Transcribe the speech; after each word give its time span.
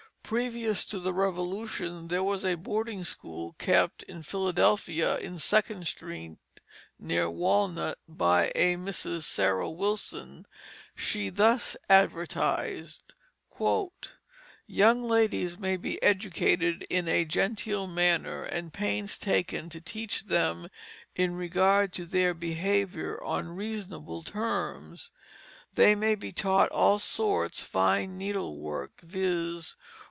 Previous 0.23 0.85
to 0.85 0.97
the 0.97 1.11
Revolution 1.13 2.07
there 2.07 2.23
was 2.23 2.45
a 2.45 2.55
boarding 2.55 3.03
school 3.03 3.51
kept 3.59 4.01
in 4.03 4.23
Philadelphia 4.23 5.17
in 5.17 5.37
Second 5.37 5.87
Street 5.87 6.37
near 6.97 7.29
Walnut, 7.29 7.97
by 8.07 8.49
a 8.55 8.77
Mrs. 8.77 9.23
Sarah 9.23 9.69
Wilson. 9.69 10.45
She 10.95 11.27
thus 11.27 11.75
advertised: 11.89 13.13
"Young 14.65 15.03
ladies 15.03 15.59
may 15.59 15.75
be 15.75 16.01
educated 16.01 16.87
in 16.89 17.09
a 17.09 17.25
genteel 17.25 17.87
manner, 17.87 18.43
and 18.43 18.71
pains 18.71 19.17
taken 19.17 19.69
to 19.69 19.81
teach 19.81 20.27
them 20.27 20.69
in 21.13 21.35
regard 21.35 21.91
to 21.91 22.05
their 22.05 22.33
behaviour, 22.33 23.21
on 23.21 23.49
reasonable 23.49 24.23
terms. 24.23 25.11
They 25.73 25.93
may 25.93 26.15
be 26.15 26.31
taught 26.31 26.69
all 26.69 26.99
sorts 26.99 27.59
fine 27.61 28.17
needlework, 28.17 29.01
viz. 29.01 29.75